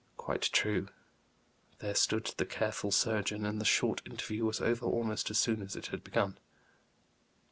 Quite 0.17 0.41
true. 0.41 0.87
There 1.77 1.93
stood 1.93 2.33
the 2.37 2.45
careful 2.47 2.89
surgeon, 2.89 3.45
and 3.45 3.61
the 3.61 3.65
short 3.65 4.01
interview 4.03 4.45
was 4.45 4.59
over 4.59 4.83
almost 4.87 5.29
as 5.29 5.37
soon 5.37 5.61
as 5.61 5.75
it 5.75 5.85
had 5.93 6.03
begun. 6.03 6.39